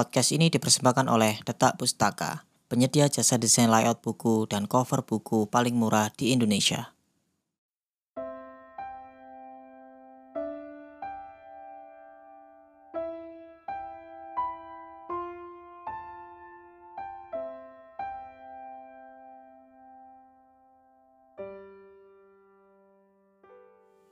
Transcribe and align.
Podcast 0.00 0.32
ini 0.32 0.48
dipersembahkan 0.48 1.12
oleh 1.12 1.44
Detak 1.44 1.76
Pustaka, 1.76 2.48
penyedia 2.72 3.12
jasa 3.12 3.36
desain 3.36 3.68
layout 3.68 4.00
buku 4.00 4.48
dan 4.48 4.64
cover 4.64 5.04
buku 5.04 5.44
paling 5.44 5.76
murah 5.76 6.08
di 6.16 6.32
Indonesia. 6.32 6.96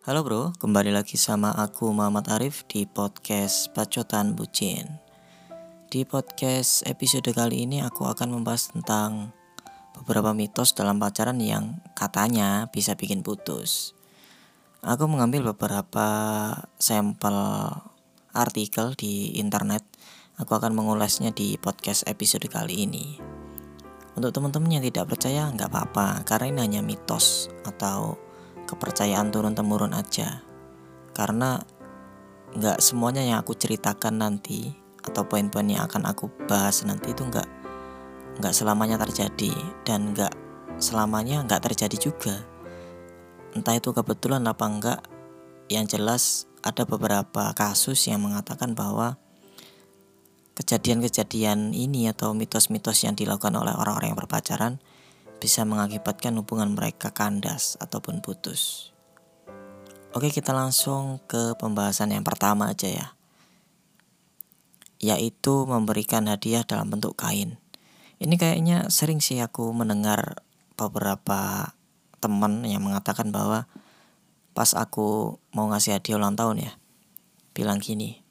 Halo 0.05 0.21
bro, 0.21 0.53
kembali 0.61 0.93
lagi 0.93 1.17
sama 1.17 1.57
aku 1.57 1.89
Muhammad 1.97 2.29
Arif 2.29 2.69
di 2.69 2.85
podcast 2.85 3.73
Bacotan 3.73 4.37
Bucin. 4.37 5.08
Di 5.89 6.05
podcast 6.05 6.85
episode 6.85 7.33
kali 7.33 7.65
ini 7.65 7.81
aku 7.81 8.05
akan 8.05 8.37
membahas 8.37 8.69
tentang 8.69 9.33
beberapa 9.97 10.37
mitos 10.37 10.77
dalam 10.77 11.01
pacaran 11.01 11.41
yang 11.41 11.81
katanya 11.97 12.69
bisa 12.69 12.93
bikin 12.93 13.25
putus. 13.25 13.97
Aku 14.85 15.09
mengambil 15.09 15.57
beberapa 15.57 16.05
sampel 16.77 17.33
artikel 18.37 18.93
di 19.01 19.41
internet. 19.41 19.81
Aku 20.37 20.61
akan 20.61 20.77
mengulasnya 20.77 21.33
di 21.33 21.57
podcast 21.57 22.05
episode 22.05 22.45
kali 22.53 22.85
ini. 22.85 23.17
Untuk 24.13 24.37
teman-teman 24.37 24.77
yang 24.77 24.85
tidak 24.85 25.09
percaya 25.09 25.49
nggak 25.49 25.73
apa-apa, 25.73 26.21
karena 26.29 26.53
ini 26.53 26.61
hanya 26.69 26.81
mitos 26.85 27.49
atau 27.65 28.21
kepercayaan 28.69 29.33
turun 29.33 29.57
temurun 29.57 29.97
aja 29.97 30.45
karena 31.17 31.65
nggak 32.53 32.77
semuanya 32.85 33.25
yang 33.25 33.41
aku 33.41 33.57
ceritakan 33.57 34.21
nanti 34.21 34.88
atau 35.09 35.25
poin-poin 35.27 35.67
yang 35.67 35.89
akan 35.89 36.07
aku 36.09 36.29
bahas 36.47 36.85
nanti 36.85 37.17
itu 37.17 37.25
nggak 37.25 37.49
nggak 38.39 38.55
selamanya 38.55 39.01
terjadi 39.01 39.51
dan 39.83 40.15
nggak 40.15 40.33
selamanya 40.79 41.43
nggak 41.43 41.65
terjadi 41.73 41.97
juga 41.99 42.45
entah 43.57 43.75
itu 43.75 43.91
kebetulan 43.91 44.45
apa 44.47 44.65
enggak 44.69 45.01
yang 45.73 45.89
jelas 45.89 46.47
ada 46.63 46.85
beberapa 46.85 47.53
kasus 47.57 48.07
yang 48.07 48.23
mengatakan 48.23 48.77
bahwa 48.77 49.19
kejadian-kejadian 50.59 51.71
ini 51.71 52.11
atau 52.11 52.35
mitos-mitos 52.35 53.07
yang 53.07 53.15
dilakukan 53.15 53.55
oleh 53.55 53.75
orang-orang 53.75 54.15
yang 54.15 54.21
berpacaran 54.21 54.83
bisa 55.39 55.63
mengakibatkan 55.63 56.35
hubungan 56.35 56.75
mereka 56.75 57.15
kandas 57.15 57.79
ataupun 57.79 58.19
putus. 58.19 58.91
Oke, 60.11 60.35
kita 60.35 60.51
langsung 60.51 61.23
ke 61.31 61.55
pembahasan 61.63 62.11
yang 62.11 62.27
pertama 62.27 62.75
aja 62.75 62.91
ya. 62.91 63.07
Yaitu 64.99 65.67
memberikan 65.67 66.27
hadiah 66.27 66.67
dalam 66.67 66.91
bentuk 66.91 67.15
kain. 67.15 67.59
Ini 68.19 68.35
kayaknya 68.35 68.91
sering 68.91 69.23
sih 69.23 69.39
aku 69.39 69.71
mendengar 69.71 70.43
beberapa 70.75 71.71
teman 72.19 72.67
yang 72.67 72.83
mengatakan 72.83 73.31
bahwa 73.31 73.71
pas 74.59 74.75
aku 74.75 75.39
mau 75.55 75.71
ngasih 75.71 75.95
hadiah 75.95 76.19
ulang 76.19 76.35
tahun 76.35 76.67
ya, 76.67 76.73
bilang 77.55 77.79
gini, 77.79 78.27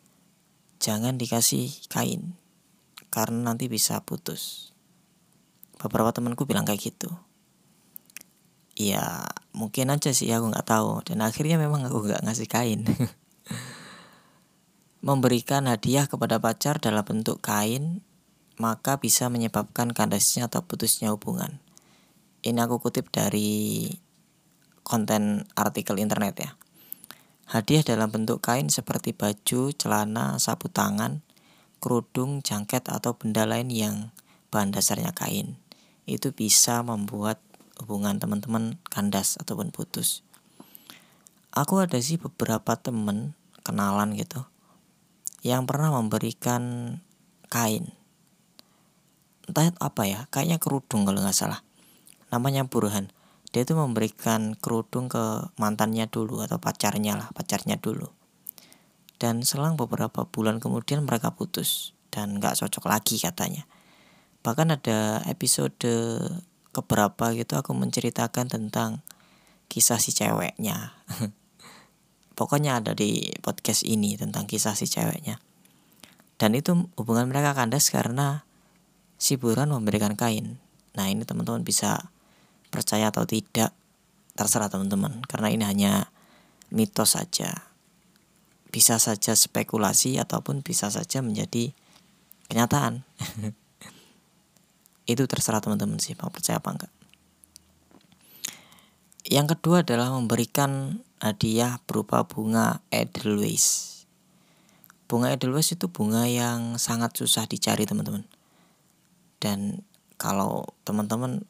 jangan 0.84 1.16
dikasih 1.16 1.72
kain 1.88 2.36
karena 3.08 3.48
nanti 3.48 3.72
bisa 3.72 4.04
putus. 4.04 4.76
Beberapa 5.80 6.12
temanku 6.12 6.44
bilang 6.44 6.68
kayak 6.68 6.84
gitu. 6.92 7.10
Ya 8.76 9.26
mungkin 9.56 9.90
aja 9.90 10.12
sih 10.14 10.30
aku 10.30 10.52
nggak 10.52 10.68
tahu. 10.68 11.02
Dan 11.06 11.24
akhirnya 11.24 11.58
memang 11.58 11.86
aku 11.88 12.06
nggak 12.06 12.28
ngasih 12.28 12.50
kain 12.50 12.86
memberikan 15.08 15.72
hadiah 15.72 16.04
kepada 16.04 16.36
pacar 16.36 16.84
dalam 16.84 17.08
bentuk 17.08 17.40
kain 17.40 18.04
maka 18.60 19.00
bisa 19.00 19.32
menyebabkan 19.32 19.96
kandasnya 19.96 20.52
atau 20.52 20.68
putusnya 20.68 21.16
hubungan. 21.16 21.64
Ini 22.44 22.68
aku 22.68 22.84
kutip 22.84 23.08
dari 23.08 23.88
konten 24.84 25.48
artikel 25.56 26.04
internet 26.04 26.36
ya. 26.44 26.52
Hadiah 27.48 27.88
dalam 27.88 28.12
bentuk 28.12 28.44
kain 28.44 28.68
seperti 28.68 29.16
baju, 29.16 29.72
celana, 29.72 30.36
sapu 30.44 30.68
tangan, 30.68 31.24
kerudung, 31.80 32.44
jangket 32.44 32.92
atau 32.92 33.16
benda 33.16 33.48
lain 33.48 33.72
yang 33.72 34.12
bahan 34.52 34.76
dasarnya 34.76 35.16
kain. 35.16 35.56
Itu 36.04 36.36
bisa 36.36 36.84
membuat 36.84 37.40
hubungan 37.80 38.20
teman-teman 38.20 38.76
kandas 38.92 39.40
ataupun 39.40 39.72
putus. 39.72 40.28
Aku 41.56 41.80
ada 41.80 41.96
sih 42.04 42.20
beberapa 42.20 42.76
temen 42.76 43.40
kenalan 43.64 44.12
gitu 44.20 44.44
yang 45.48 45.64
pernah 45.64 45.96
memberikan 45.96 46.96
kain. 47.48 47.96
Entah 49.48 49.72
apa 49.80 50.04
ya, 50.04 50.20
kayaknya 50.28 50.60
kerudung 50.60 51.08
kalau 51.08 51.24
nggak 51.24 51.36
salah. 51.36 51.64
Namanya 52.28 52.68
Burhan. 52.68 53.16
Dia 53.56 53.64
itu 53.64 53.80
memberikan 53.80 54.60
kerudung 54.60 55.08
ke 55.08 55.48
mantannya 55.56 56.12
dulu 56.12 56.44
atau 56.44 56.60
pacarnya 56.60 57.16
lah, 57.16 57.32
pacarnya 57.32 57.80
dulu. 57.80 58.12
Dan 59.16 59.48
selang 59.48 59.80
beberapa 59.80 60.28
bulan 60.28 60.60
kemudian 60.60 61.08
mereka 61.08 61.32
putus 61.32 61.96
dan 62.12 62.38
nggak 62.38 62.60
cocok 62.60 62.86
lagi 62.86 63.18
katanya 63.18 63.66
bahkan 64.48 64.72
ada 64.72 65.20
episode 65.28 65.76
keberapa 66.72 67.36
gitu 67.36 67.60
aku 67.60 67.76
menceritakan 67.76 68.48
tentang 68.48 69.04
kisah 69.68 70.00
si 70.00 70.16
ceweknya 70.16 70.96
pokoknya 72.38 72.78
ada 72.78 72.94
di 72.94 73.34
podcast 73.42 73.82
ini 73.82 74.14
tentang 74.14 74.46
kisah 74.46 74.78
si 74.78 74.86
ceweknya. 74.86 75.42
Dan 76.38 76.54
itu 76.54 76.86
hubungan 76.94 77.26
mereka 77.26 77.58
kandas 77.58 77.90
karena 77.90 78.46
si 79.18 79.42
buran 79.42 79.74
memberikan 79.74 80.14
kain. 80.14 80.62
Nah 80.94 81.10
ini 81.10 81.26
teman-teman 81.26 81.66
bisa 81.66 82.14
percaya 82.70 83.10
atau 83.10 83.26
tidak 83.26 83.74
terserah 84.38 84.70
teman-teman. 84.70 85.26
Karena 85.26 85.50
ini 85.50 85.66
hanya 85.66 86.14
mitos 86.70 87.18
saja. 87.18 87.74
Bisa 88.70 89.02
saja 89.02 89.34
spekulasi 89.34 90.22
ataupun 90.22 90.62
bisa 90.62 90.94
saja 90.94 91.26
menjadi 91.26 91.74
kenyataan. 92.54 93.02
Itu 95.10 95.26
terserah 95.26 95.66
teman-teman 95.66 95.98
sih 95.98 96.14
mau 96.22 96.30
percaya 96.30 96.62
apa 96.62 96.70
enggak. 96.70 96.94
Yang 99.28 99.58
kedua 99.58 99.82
adalah 99.82 100.14
memberikan 100.14 101.02
hadiah 101.22 101.82
berupa 101.86 102.26
bunga 102.26 102.82
Edelweiss. 102.94 104.06
Bunga 105.08 105.34
Edelweiss 105.34 105.74
itu 105.74 105.88
bunga 105.90 106.28
yang 106.28 106.76
sangat 106.78 107.16
susah 107.16 107.48
dicari 107.48 107.88
teman-teman. 107.88 108.28
Dan 109.38 109.86
kalau 110.18 110.66
teman-teman 110.84 111.46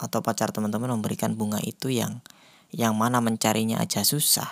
atau 0.00 0.24
pacar 0.24 0.54
teman-teman 0.54 0.96
memberikan 0.96 1.36
bunga 1.36 1.60
itu 1.60 1.92
yang 1.92 2.24
yang 2.70 2.96
mana 2.96 3.20
mencarinya 3.20 3.82
aja 3.82 4.06
susah 4.06 4.48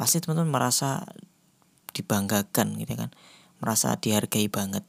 pasti 0.00 0.16
teman-teman 0.16 0.48
merasa 0.48 1.04
dibanggakan 1.92 2.80
gitu 2.80 2.96
kan? 2.96 3.12
Merasa 3.60 3.92
dihargai 4.00 4.48
banget. 4.48 4.80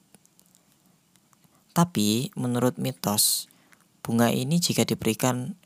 Tapi 1.75 2.31
menurut 2.39 2.79
mitos, 2.79 3.51
bunga 3.99 4.31
ini 4.31 4.63
jika 4.63 4.87
diberikan 4.87 5.59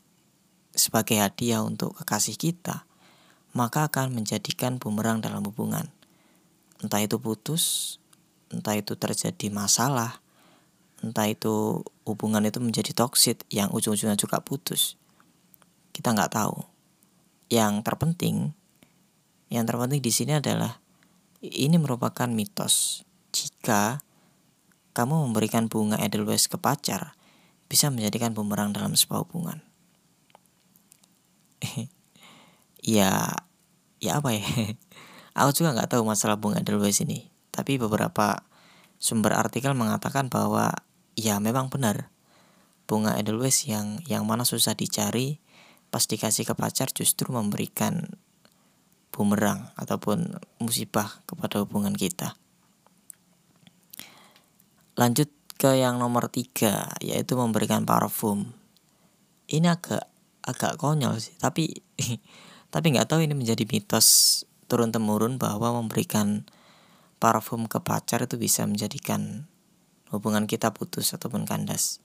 sebagai 0.74 1.22
hadiah 1.22 1.62
untuk 1.62 1.94
kekasih 2.02 2.34
kita, 2.34 2.90
maka 3.56 3.88
akan 3.88 4.12
menjadikan 4.12 4.76
bumerang 4.76 5.24
dalam 5.24 5.40
hubungan. 5.48 5.88
Entah 6.84 7.00
itu 7.00 7.16
putus, 7.16 7.96
entah 8.52 8.76
itu 8.76 8.92
terjadi 9.00 9.48
masalah, 9.48 10.20
entah 11.00 11.24
itu 11.24 11.80
hubungan 12.04 12.44
itu 12.44 12.60
menjadi 12.60 12.92
toksit 12.92 13.48
yang 13.48 13.72
ujung-ujungnya 13.72 14.20
juga 14.20 14.44
putus. 14.44 15.00
Kita 15.96 16.12
nggak 16.12 16.36
tahu. 16.36 16.68
Yang 17.48 17.80
terpenting, 17.80 18.52
yang 19.48 19.64
terpenting 19.64 20.04
di 20.04 20.12
sini 20.12 20.36
adalah 20.36 20.76
ini 21.40 21.80
merupakan 21.80 22.28
mitos. 22.28 23.08
Jika 23.32 24.04
kamu 24.92 25.32
memberikan 25.32 25.72
bunga 25.72 25.96
Edelweiss 25.96 26.48
ke 26.48 26.60
pacar 26.60 27.16
bisa 27.72 27.88
menjadikan 27.88 28.36
bumerang 28.36 28.76
dalam 28.76 28.92
sebuah 28.92 29.24
hubungan. 29.24 29.64
ya, 32.82 33.45
ya 34.06 34.22
apa 34.22 34.30
ya? 34.32 34.46
Aku 35.38 35.50
juga 35.52 35.76
nggak 35.76 35.98
tahu 35.98 36.02
masalah 36.06 36.38
bunga 36.38 36.62
Edelweiss 36.62 37.02
ini. 37.02 37.28
Tapi 37.52 37.76
beberapa 37.76 38.46
sumber 38.96 39.36
artikel 39.36 39.76
mengatakan 39.76 40.32
bahwa 40.32 40.72
ya 41.18 41.36
memang 41.42 41.68
benar 41.68 42.08
bunga 42.86 43.18
Edelweiss 43.18 43.66
yang 43.68 44.00
yang 44.06 44.24
mana 44.24 44.46
susah 44.46 44.78
dicari 44.78 45.42
pas 45.90 46.04
dikasih 46.06 46.46
ke 46.46 46.54
pacar 46.54 46.90
justru 46.94 47.30
memberikan 47.34 48.16
bumerang 49.10 49.72
ataupun 49.80 50.36
musibah 50.60 51.24
kepada 51.24 51.64
hubungan 51.64 51.96
kita. 51.96 52.36
Lanjut 54.96 55.32
ke 55.56 55.80
yang 55.80 55.96
nomor 55.96 56.28
tiga 56.28 56.92
yaitu 57.00 57.36
memberikan 57.36 57.88
parfum. 57.88 58.52
Ini 59.48 59.72
agak 59.72 60.04
agak 60.44 60.76
konyol 60.76 61.18
sih, 61.18 61.34
tapi 61.40 61.80
tapi 62.76 62.92
nggak 62.92 63.08
tahu 63.08 63.24
ini 63.24 63.32
menjadi 63.32 63.64
mitos 63.64 64.44
turun 64.68 64.92
temurun 64.92 65.40
bahwa 65.40 65.80
memberikan 65.80 66.44
parfum 67.16 67.64
ke 67.64 67.80
pacar 67.80 68.28
itu 68.28 68.36
bisa 68.36 68.68
menjadikan 68.68 69.48
hubungan 70.12 70.44
kita 70.44 70.76
putus 70.76 71.16
ataupun 71.16 71.48
kandas. 71.48 72.04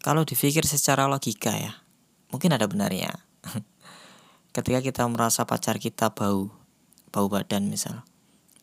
Kalau 0.00 0.24
dipikir 0.24 0.64
secara 0.64 1.04
logika 1.12 1.52
ya, 1.52 1.84
mungkin 2.32 2.56
ada 2.56 2.64
benarnya. 2.64 3.20
Ketika 4.56 4.80
kita 4.80 5.04
merasa 5.12 5.44
pacar 5.44 5.76
kita 5.76 6.16
bau, 6.16 6.48
bau 7.12 7.28
badan 7.28 7.68
misal, 7.68 8.00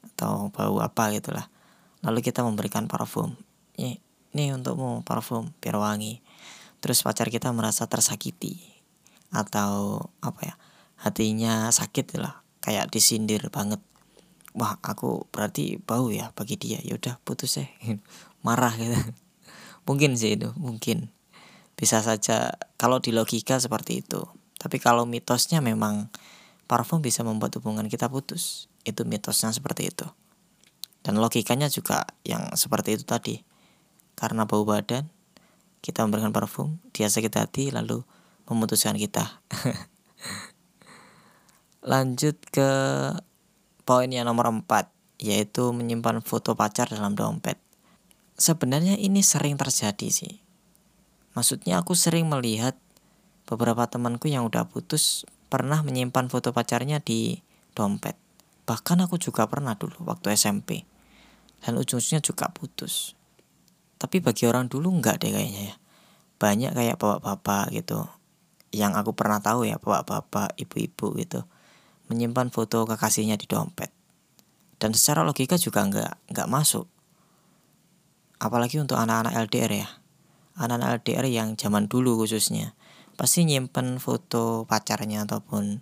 atau 0.02 0.50
bau 0.50 0.82
apa 0.82 1.14
gitulah, 1.14 1.54
lalu 2.02 2.26
kita 2.26 2.42
memberikan 2.42 2.90
parfum. 2.90 3.38
Ini, 3.78 4.02
ini 4.34 4.50
untukmu 4.50 5.06
parfum 5.06 5.54
biar 5.62 5.78
wangi. 5.78 6.26
Terus 6.82 7.06
pacar 7.06 7.30
kita 7.30 7.54
merasa 7.54 7.86
tersakiti 7.86 8.58
atau 9.30 10.10
apa 10.26 10.42
ya, 10.42 10.56
hatinya 11.00 11.70
sakit 11.72 12.16
lah, 12.20 12.44
kayak 12.64 12.92
disindir 12.92 13.48
banget. 13.52 13.82
Wah, 14.56 14.80
aku 14.80 15.28
berarti 15.32 15.80
bau 15.84 16.08
ya 16.12 16.32
bagi 16.32 16.56
dia. 16.56 16.80
Yaudah 16.84 17.20
putus 17.28 17.60
ya. 17.60 17.68
Marah 18.46 18.72
gitu. 18.80 18.96
Mungkin 19.86 20.18
sih 20.18 20.40
itu, 20.40 20.50
mungkin 20.58 21.16
bisa 21.76 22.00
saja 22.00 22.56
kalau 22.80 23.04
di 23.04 23.12
logika 23.12 23.60
seperti 23.60 24.00
itu 24.00 24.24
tapi 24.56 24.80
kalau 24.80 25.04
mitosnya 25.04 25.60
memang 25.60 26.08
parfum 26.66 27.04
bisa 27.04 27.22
membuat 27.22 27.60
hubungan 27.60 27.86
kita 27.92 28.08
putus 28.08 28.72
itu 28.88 29.04
mitosnya 29.04 29.52
seperti 29.52 29.92
itu 29.92 30.08
dan 31.04 31.20
logikanya 31.20 31.68
juga 31.68 32.08
yang 32.24 32.56
seperti 32.56 32.96
itu 32.98 33.04
tadi 33.04 33.44
karena 34.16 34.48
bau 34.48 34.64
badan 34.64 35.12
kita 35.84 36.08
memberikan 36.08 36.32
parfum 36.32 36.80
dia 36.96 37.12
sakit 37.12 37.34
hati 37.36 37.64
lalu 37.76 38.02
memutuskan 38.48 38.96
kita 38.96 39.44
lanjut 41.86 42.36
ke 42.50 42.70
poin 43.86 44.10
yang 44.10 44.26
nomor 44.26 44.50
4 44.50 44.66
yaitu 45.22 45.70
menyimpan 45.70 46.26
foto 46.26 46.58
pacar 46.58 46.90
dalam 46.90 47.14
dompet 47.14 47.62
sebenarnya 48.36 48.98
ini 48.98 49.22
sering 49.22 49.56
terjadi 49.56 50.10
sih 50.10 50.46
Maksudnya 51.36 51.84
aku 51.84 51.94
sering 52.00 52.32
melihat 52.32 52.80
beberapa 53.44 53.84
temanku 53.92 54.32
yang 54.32 54.48
udah 54.48 54.72
putus 54.72 55.28
pernah 55.52 55.84
menyimpan 55.84 56.32
foto 56.32 56.56
pacarnya 56.56 57.04
di 57.04 57.44
dompet. 57.76 58.16
Bahkan 58.64 59.04
aku 59.06 59.20
juga 59.20 59.44
pernah 59.46 59.76
dulu 59.76 60.08
waktu 60.08 60.32
SMP. 60.34 60.88
Dan 61.60 61.76
ujungnya 61.76 62.24
juga 62.24 62.48
putus. 62.56 63.20
Tapi 64.00 64.24
bagi 64.24 64.48
orang 64.48 64.72
dulu 64.72 64.96
enggak 64.96 65.22
deh 65.22 65.36
kayaknya 65.36 65.76
ya. 65.76 65.76
Banyak 66.40 66.72
kayak 66.72 66.98
bapak-bapak 67.04 67.76
gitu. 67.76 68.08
Yang 68.72 68.92
aku 69.04 69.12
pernah 69.12 69.44
tahu 69.44 69.68
ya 69.68 69.76
bapak-bapak, 69.76 70.56
ibu-ibu 70.56 71.20
gitu. 71.20 71.44
Menyimpan 72.12 72.54
foto 72.54 72.86
kekasihnya 72.86 73.38
di 73.40 73.50
dompet. 73.50 73.90
Dan 74.78 74.94
secara 74.94 75.24
logika 75.26 75.56
juga 75.58 75.82
enggak, 75.82 76.14
enggak 76.30 76.52
masuk. 76.52 76.86
Apalagi 78.38 78.78
untuk 78.78 79.00
anak-anak 79.00 79.34
LDR 79.48 79.72
ya. 79.86 79.90
Anak-anak 80.60 81.02
LDR 81.02 81.26
yang 81.28 81.58
zaman 81.58 81.88
dulu 81.90 82.22
khususnya 82.24 82.76
pasti 83.16 83.48
nyimpen 83.48 83.98
foto 83.98 84.68
pacarnya 84.68 85.24
ataupun 85.24 85.80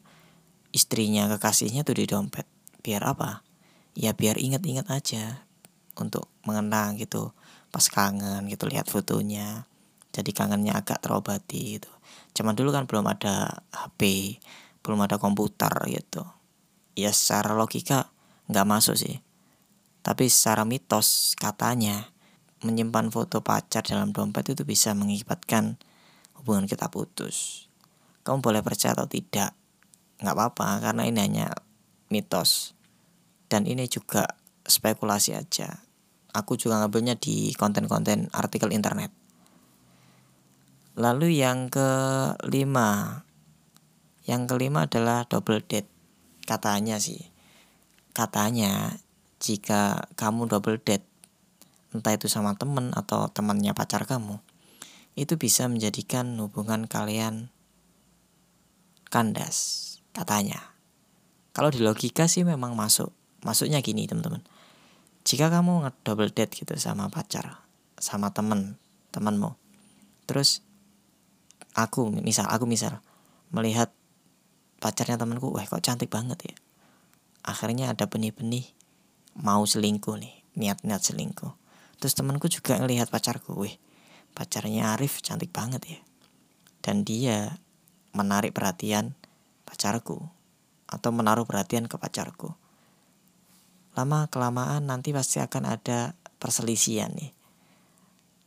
istrinya 0.70 1.26
kekasihnya 1.34 1.82
tuh 1.82 1.98
di 1.98 2.06
dompet. 2.06 2.46
Biar 2.86 3.02
apa? 3.06 3.42
Ya 3.98 4.14
biar 4.14 4.38
inget-inget 4.38 4.90
aja 4.90 5.46
untuk 5.98 6.30
mengenang 6.46 6.98
gitu. 7.02 7.34
Pas 7.74 7.86
kangen 7.90 8.46
gitu 8.50 8.70
lihat 8.70 8.90
fotonya. 8.90 9.66
Jadi 10.14 10.30
kangennya 10.30 10.78
agak 10.78 11.02
terobati 11.02 11.82
gitu. 11.82 11.90
Zaman 12.38 12.54
dulu 12.54 12.70
kan 12.70 12.86
belum 12.86 13.06
ada 13.10 13.66
HP 13.74 14.02
belum 14.84 15.08
ada 15.08 15.18
komputer 15.18 15.72
gitu 15.90 16.22
ya 16.94 17.10
secara 17.10 17.56
logika 17.56 18.12
nggak 18.52 18.68
masuk 18.68 19.00
sih 19.00 19.18
tapi 20.04 20.28
secara 20.28 20.68
mitos 20.68 21.34
katanya 21.40 22.14
menyimpan 22.64 23.12
foto 23.12 23.44
pacar 23.44 23.84
dalam 23.84 24.16
dompet 24.16 24.56
itu 24.56 24.64
bisa 24.64 24.96
mengibatkan 24.96 25.76
hubungan 26.40 26.68
kita 26.68 26.92
putus. 26.92 27.68
Kamu 28.24 28.40
boleh 28.40 28.64
percaya 28.64 28.96
atau 28.96 29.08
tidak, 29.08 29.56
nggak 30.20 30.36
apa-apa 30.36 30.84
karena 30.84 31.04
ini 31.08 31.20
hanya 31.24 31.48
mitos. 32.12 32.76
Dan 33.48 33.64
ini 33.64 33.88
juga 33.88 34.28
spekulasi 34.64 35.36
aja. 35.36 35.84
Aku 36.36 36.60
juga 36.60 36.84
ngambilnya 36.84 37.20
di 37.20 37.56
konten-konten 37.56 38.32
artikel 38.36 38.76
internet. 38.76 39.12
Lalu 41.00 41.40
yang 41.40 41.72
kelima, 41.72 43.22
yang 44.24 44.48
kelima 44.48 44.88
adalah 44.88 45.28
double 45.28 45.64
date. 45.64 45.88
Katanya 46.44 47.00
sih, 47.00 47.32
katanya 48.12 49.00
jika 49.40 50.12
kamu 50.20 50.52
double 50.52 50.80
date 50.80 51.08
entah 51.94 52.12
itu 52.16 52.26
sama 52.28 52.58
temen 52.58 52.92
atau 52.92 53.30
temannya 53.30 53.72
pacar 53.72 54.04
kamu, 54.04 54.42
itu 55.14 55.38
bisa 55.38 55.70
menjadikan 55.70 56.36
hubungan 56.42 56.90
kalian 56.90 57.54
kandas, 59.14 60.00
katanya. 60.10 60.74
Kalau 61.54 61.70
di 61.70 61.86
logika 61.86 62.26
sih 62.26 62.42
memang 62.42 62.74
masuk. 62.74 63.14
Masuknya 63.46 63.84
gini 63.86 64.10
teman-teman. 64.10 64.42
Jika 65.22 65.54
kamu 65.54 65.86
double 66.02 66.34
date 66.34 66.58
gitu 66.58 66.74
sama 66.82 67.14
pacar, 67.14 67.62
sama 68.02 68.34
temen, 68.34 68.76
temanmu, 69.14 69.56
terus 70.26 70.66
aku 71.78 72.12
misal, 72.12 72.50
aku 72.50 72.68
misal 72.68 73.00
melihat 73.54 73.94
pacarnya 74.84 75.16
temanku, 75.16 75.48
wah 75.56 75.64
kok 75.64 75.80
cantik 75.80 76.12
banget 76.12 76.52
ya. 76.52 76.56
Akhirnya 77.48 77.96
ada 77.96 78.04
benih-benih 78.04 78.68
mau 79.40 79.64
selingkuh 79.64 80.20
nih, 80.20 80.36
niat-niat 80.60 81.00
selingkuh. 81.00 81.56
Terus 82.04 82.20
temanku 82.20 82.52
juga 82.52 82.76
ngelihat 82.76 83.08
pacarku, 83.08 83.56
wih 83.56 83.80
pacarnya 84.36 84.92
Arif 84.92 85.24
cantik 85.24 85.56
banget 85.56 85.82
ya. 85.88 86.00
Dan 86.84 87.08
dia 87.08 87.56
menarik 88.12 88.52
perhatian 88.52 89.16
pacarku 89.64 90.20
atau 90.92 91.10
menaruh 91.16 91.48
perhatian 91.48 91.88
ke 91.88 91.96
pacarku. 91.96 92.52
Lama 93.96 94.28
kelamaan 94.28 94.92
nanti 94.92 95.16
pasti 95.16 95.40
akan 95.40 95.64
ada 95.80 96.20
perselisihan 96.44 97.16
nih. 97.16 97.32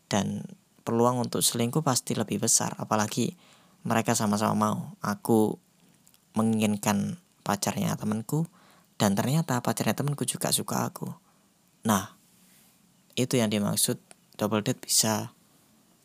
Dan 0.07 0.45
peluang 0.85 1.27
untuk 1.27 1.41
selingkuh 1.41 1.81
pasti 1.81 2.13
lebih 2.13 2.45
besar 2.45 2.77
apalagi 2.77 3.35
mereka 3.89 4.13
sama-sama 4.13 4.55
mau. 4.55 4.79
Aku 5.01 5.59
menginginkan 6.37 7.19
pacarnya 7.43 7.97
temanku 7.97 8.45
dan 9.01 9.17
ternyata 9.17 9.59
pacarnya 9.65 9.97
temanku 9.97 10.29
juga 10.29 10.53
suka 10.53 10.87
aku. 10.87 11.09
Nah, 11.89 12.17
itu 13.17 13.41
yang 13.41 13.49
dimaksud 13.49 13.97
double 14.37 14.61
date 14.61 14.85
bisa 14.85 15.33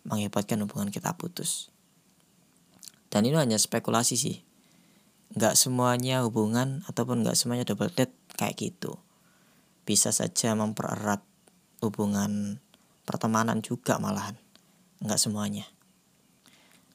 mengibatkan 0.08 0.64
hubungan 0.64 0.90
kita 0.90 1.14
putus. 1.20 1.70
Dan 3.12 3.28
ini 3.28 3.36
hanya 3.36 3.60
spekulasi 3.60 4.16
sih. 4.16 4.38
Nggak 5.36 5.60
semuanya 5.60 6.24
hubungan 6.24 6.84
ataupun 6.88 7.24
nggak 7.28 7.36
semuanya 7.36 7.68
double 7.68 7.92
date 7.92 8.16
kayak 8.40 8.56
gitu. 8.56 8.96
Bisa 9.84 10.16
saja 10.16 10.56
mempererat 10.56 11.20
hubungan 11.84 12.64
pertemanan 13.04 13.60
juga 13.60 14.00
malahan. 14.00 14.40
Nggak 15.04 15.20
semuanya. 15.20 15.68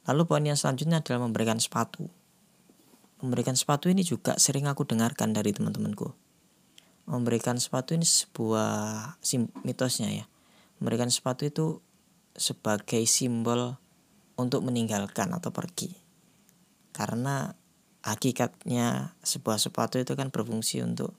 Lalu 0.09 0.23
poin 0.25 0.45
yang 0.47 0.57
selanjutnya 0.57 1.05
adalah 1.05 1.28
memberikan 1.28 1.61
sepatu. 1.61 2.09
Memberikan 3.25 3.57
sepatu 3.57 3.89
ini 3.89 4.05
juga 4.05 4.37
sering 4.37 4.69
aku 4.69 4.85
dengarkan 4.85 5.33
dari 5.33 5.53
teman-temanku 5.57 6.27
memberikan 7.07 7.55
sepatu 7.57 7.95
ini 7.95 8.03
sebuah 8.03 9.15
sim 9.23 9.47
mitosnya 9.63 10.11
ya. 10.11 10.27
Memberikan 10.83 11.09
sepatu 11.09 11.47
itu 11.47 11.67
sebagai 12.35 13.01
simbol 13.09 13.79
untuk 14.37 14.67
meninggalkan 14.67 15.33
atau 15.33 15.55
pergi. 15.55 15.95
Karena 16.93 17.49
hakikatnya 18.05 19.17
sebuah 19.23 19.57
sepatu 19.57 20.03
itu 20.03 20.13
kan 20.19 20.29
berfungsi 20.35 20.83
untuk 20.83 21.15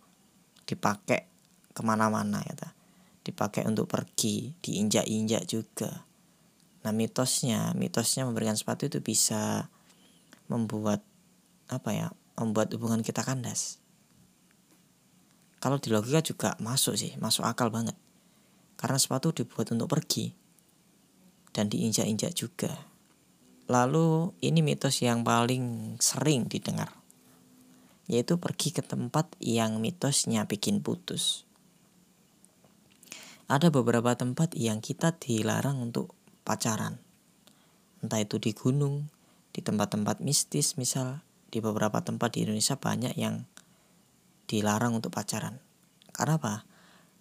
dipakai 0.68 1.26
ke 1.72 1.82
mana-mana 1.82 2.44
ya. 2.44 2.54
Dipakai 3.24 3.68
untuk 3.68 3.92
pergi, 3.92 4.56
diinjak-injak 4.64 5.44
juga. 5.48 6.04
Nah 6.84 6.92
mitosnya, 6.96 7.76
mitosnya 7.76 8.24
memberikan 8.28 8.56
sepatu 8.56 8.88
itu 8.88 9.00
bisa 9.04 9.68
membuat 10.48 11.04
apa 11.68 11.90
ya, 11.94 12.08
membuat 12.40 12.72
hubungan 12.76 13.04
kita 13.04 13.24
kandas. 13.24 13.80
Kalau 15.58 15.82
di 15.82 15.90
logika 15.90 16.22
juga 16.22 16.50
masuk 16.62 16.96
sih 16.96 17.18
masuk 17.18 17.44
akal 17.44 17.74
banget. 17.74 17.98
Karena 18.78 19.02
sepatu 19.02 19.34
dibuat 19.34 19.74
untuk 19.74 19.90
pergi 19.90 20.30
dan 21.50 21.66
diinjak-injak 21.66 22.38
juga. 22.38 22.72
Lalu 23.66 24.38
ini 24.46 24.62
mitos 24.62 25.02
yang 25.02 25.26
paling 25.26 25.98
sering 25.98 26.46
didengar 26.46 26.94
yaitu 28.08 28.40
pergi 28.40 28.72
ke 28.72 28.80
tempat 28.80 29.36
yang 29.44 29.84
mitosnya 29.84 30.48
bikin 30.48 30.80
putus. 30.80 31.44
Ada 33.52 33.68
beberapa 33.68 34.16
tempat 34.16 34.56
yang 34.56 34.80
kita 34.80 35.16
dilarang 35.20 35.84
untuk 35.84 36.16
pacaran. 36.48 37.00
Entah 38.00 38.24
itu 38.24 38.40
di 38.40 38.56
gunung 38.56 39.12
di 39.52 39.60
tempat-tempat 39.60 40.24
mistis 40.24 40.80
misal 40.80 41.27
di 41.48 41.64
beberapa 41.64 42.04
tempat 42.04 42.36
di 42.36 42.48
Indonesia 42.48 42.76
banyak 42.76 43.16
yang 43.16 43.48
dilarang 44.48 44.96
untuk 44.96 45.12
pacaran. 45.12 45.60
Karena 46.16 46.40
apa? 46.40 46.56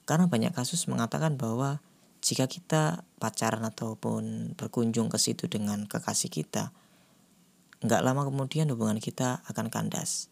Karena 0.06 0.30
banyak 0.30 0.54
kasus 0.54 0.86
mengatakan 0.86 1.34
bahwa 1.34 1.82
jika 2.22 2.46
kita 2.46 3.06
pacaran 3.18 3.62
ataupun 3.66 4.54
berkunjung 4.58 5.10
ke 5.10 5.18
situ 5.18 5.50
dengan 5.50 5.86
kekasih 5.86 6.30
kita, 6.30 6.70
nggak 7.82 8.02
lama 8.02 8.26
kemudian 8.26 8.70
hubungan 8.70 9.02
kita 9.02 9.42
akan 9.46 9.70
kandas. 9.70 10.30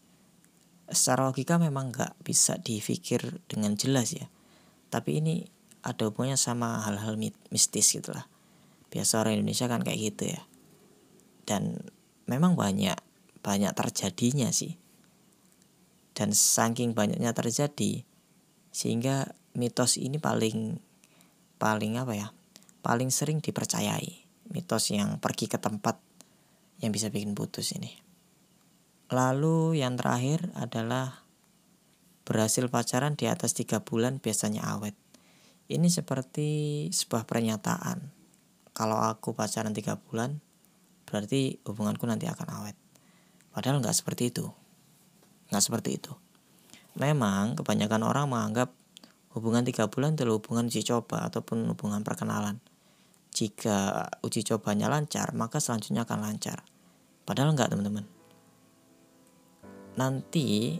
Secara 0.91 1.27
logika 1.27 1.59
memang 1.59 1.91
nggak 1.91 2.19
bisa 2.23 2.59
difikir 2.59 3.43
dengan 3.47 3.75
jelas 3.79 4.15
ya. 4.15 4.27
Tapi 4.91 5.23
ini 5.23 5.35
ada 5.85 6.09
hubungannya 6.09 6.39
sama 6.39 6.81
hal-hal 6.83 7.19
mistis 7.53 7.93
gitu 7.93 8.15
lah. 8.15 8.25
Biasa 8.89 9.21
orang 9.21 9.39
Indonesia 9.39 9.69
kan 9.69 9.83
kayak 9.83 9.99
gitu 10.01 10.23
ya. 10.33 10.41
Dan 11.45 11.91
memang 12.25 12.57
banyak 12.57 12.97
banyak 13.45 13.69
terjadinya 13.77 14.49
sih. 14.49 14.73
Dan 16.17 16.33
saking 16.33 16.97
banyaknya 16.97 17.29
terjadi 17.37 18.01
sehingga 18.73 19.37
mitos 19.53 20.01
ini 20.01 20.17
paling 20.17 20.81
paling 21.61 22.01
apa 22.01 22.13
ya? 22.17 22.27
Paling 22.81 23.13
sering 23.13 23.45
dipercayai. 23.45 24.25
Mitos 24.49 24.89
yang 24.89 25.21
pergi 25.21 25.45
ke 25.45 25.61
tempat 25.61 26.01
yang 26.81 26.89
bisa 26.89 27.13
bikin 27.13 27.37
putus 27.37 27.77
ini. 27.77 27.93
Lalu 29.13 29.85
yang 29.85 30.01
terakhir 30.01 30.49
adalah 30.57 31.21
berhasil 32.25 32.65
pacaran 32.73 33.13
di 33.13 33.29
atas 33.29 33.53
tiga 33.53 33.85
bulan 33.85 34.17
biasanya 34.17 34.65
awet. 34.73 34.97
Ini 35.69 35.89
seperti 35.89 36.49
sebuah 36.89 37.29
pernyataan. 37.29 38.13
Kalau 38.73 38.97
aku 39.01 39.37
pacaran 39.37 39.73
tiga 39.73 39.97
bulan, 39.97 40.41
berarti 41.05 41.61
hubunganku 41.65 42.05
nanti 42.09 42.25
akan 42.29 42.49
awet. 42.61 42.77
Padahal 43.55 43.79
nggak 43.79 43.95
seperti 43.95 44.35
itu. 44.35 44.51
Nggak 45.47 45.63
seperti 45.63 45.95
itu. 45.95 46.11
Memang 46.99 47.55
kebanyakan 47.55 48.03
orang 48.03 48.27
menganggap 48.27 48.75
Hubungan 49.35 49.67
tiga 49.67 49.91
bulan 49.91 50.15
adalah 50.15 50.39
hubungan 50.39 50.71
uji 50.71 50.87
coba 50.87 51.27
ataupun 51.27 51.67
hubungan 51.67 52.07
perkenalan. 52.07 52.63
Jika 53.35 54.07
uji 54.23 54.47
cobanya 54.47 54.87
lancar, 54.87 55.35
maka 55.35 55.59
selanjutnya 55.59 56.07
akan 56.07 56.23
lancar. 56.23 56.63
Padahal 57.27 57.51
enggak 57.51 57.67
teman-teman. 57.67 58.07
Nanti 59.99 60.79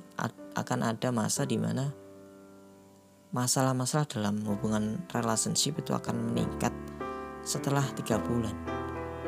akan 0.56 0.80
ada 0.88 1.12
masa 1.12 1.44
di 1.44 1.60
mana 1.60 1.92
masalah-masalah 3.36 4.08
dalam 4.08 4.40
hubungan 4.48 5.04
relationship 5.12 5.76
itu 5.76 5.92
akan 5.92 6.32
meningkat 6.32 6.72
setelah 7.44 7.84
tiga 8.00 8.24
bulan. 8.24 8.56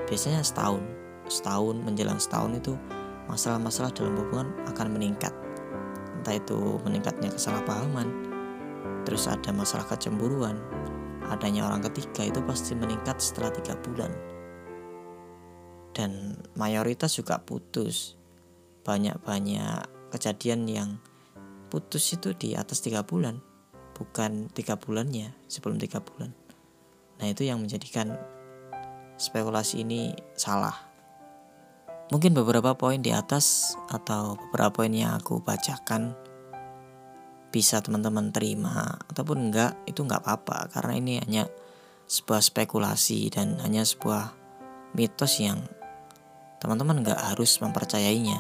Biasanya 0.08 0.40
setahun, 0.40 0.88
setahun 1.28 1.84
menjelang 1.84 2.24
setahun 2.24 2.64
itu 2.64 2.80
masalah-masalah 3.28 3.92
dalam 3.94 4.16
hubungan 4.16 4.50
akan 4.72 4.88
meningkat. 4.96 5.32
Entah 6.20 6.36
itu 6.36 6.82
meningkatnya 6.84 7.32
kesalahpahaman, 7.32 8.08
terus 9.08 9.30
ada 9.30 9.54
masalah 9.56 9.88
kecemburuan, 9.88 10.60
adanya 11.28 11.68
orang 11.68 11.84
ketiga 11.92 12.28
itu 12.28 12.40
pasti 12.44 12.74
meningkat 12.74 13.20
setelah 13.20 13.52
tiga 13.54 13.76
bulan. 13.80 14.12
Dan 15.92 16.38
mayoritas 16.56 17.16
juga 17.16 17.42
putus. 17.42 18.16
Banyak-banyak 18.88 20.12
kejadian 20.16 20.64
yang 20.68 20.90
putus 21.68 22.16
itu 22.16 22.32
di 22.32 22.56
atas 22.56 22.80
tiga 22.80 23.04
bulan, 23.04 23.44
bukan 23.92 24.48
tiga 24.56 24.80
bulannya 24.80 25.36
sebelum 25.52 25.76
tiga 25.76 26.00
bulan. 26.00 26.32
Nah 27.20 27.28
itu 27.28 27.44
yang 27.44 27.60
menjadikan 27.60 28.16
spekulasi 29.20 29.84
ini 29.84 30.16
salah. 30.38 30.87
Mungkin 32.08 32.32
beberapa 32.32 32.72
poin 32.80 33.04
di 33.04 33.12
atas 33.12 33.76
atau 33.92 34.40
beberapa 34.40 34.80
poin 34.80 34.92
yang 34.96 35.20
aku 35.20 35.44
bacakan 35.44 36.16
bisa 37.52 37.84
teman-teman 37.84 38.32
terima 38.32 38.96
ataupun 39.12 39.52
enggak 39.52 39.76
itu 39.84 40.08
enggak 40.08 40.24
apa-apa 40.24 40.72
karena 40.72 40.94
ini 40.96 41.14
hanya 41.20 41.44
sebuah 42.08 42.40
spekulasi 42.40 43.28
dan 43.28 43.60
hanya 43.60 43.84
sebuah 43.84 44.32
mitos 44.96 45.44
yang 45.44 45.60
teman-teman 46.64 47.04
enggak 47.04 47.20
harus 47.20 47.60
mempercayainya. 47.60 48.40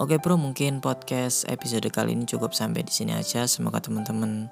Oke 0.00 0.16
bro, 0.16 0.40
mungkin 0.40 0.80
podcast 0.80 1.44
episode 1.52 1.86
kali 1.92 2.16
ini 2.16 2.24
cukup 2.24 2.56
sampai 2.56 2.80
di 2.80 2.92
sini 2.96 3.12
aja. 3.12 3.44
Semoga 3.44 3.84
teman-teman 3.84 4.48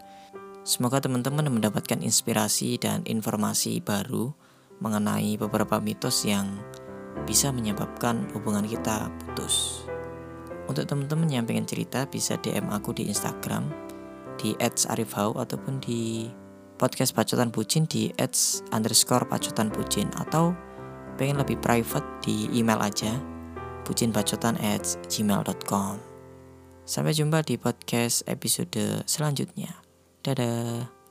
semoga 0.68 1.00
teman-teman 1.00 1.48
mendapatkan 1.48 1.96
inspirasi 1.96 2.76
dan 2.76 3.02
informasi 3.08 3.80
baru 3.80 4.36
mengenai 4.84 5.40
beberapa 5.40 5.80
mitos 5.80 6.28
yang 6.28 6.60
bisa 7.28 7.52
menyebabkan 7.54 8.28
hubungan 8.34 8.66
kita 8.66 9.08
putus. 9.22 9.86
Untuk 10.66 10.86
teman-teman 10.86 11.28
yang 11.28 11.44
pengen 11.44 11.66
cerita 11.66 12.06
bisa 12.06 12.38
DM 12.38 12.70
aku 12.70 12.94
di 12.94 13.10
Instagram 13.10 13.66
di 14.38 14.56
@arifhau 14.62 15.36
ataupun 15.36 15.82
di 15.82 16.30
podcast 16.80 17.14
Pacotan 17.14 17.52
Bucin 17.54 17.86
di 17.86 18.10
underscore 18.74 19.28
Pacotan 19.28 19.70
Bucin 19.70 20.10
atau 20.18 20.56
pengen 21.20 21.38
lebih 21.38 21.60
private 21.60 22.06
di 22.24 22.50
email 22.56 22.80
aja 22.82 23.12
bucinpacotan 23.86 24.58
gmail.com 25.06 26.12
Sampai 26.82 27.14
jumpa 27.14 27.46
di 27.46 27.54
podcast 27.58 28.26
episode 28.26 29.06
selanjutnya. 29.06 29.70
Dadah. 30.26 31.01